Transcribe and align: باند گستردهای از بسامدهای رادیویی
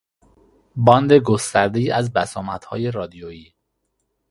باند 0.75 1.13
گستردهای 1.13 1.91
از 1.91 2.13
بسامدهای 2.13 2.91
رادیویی 2.91 3.53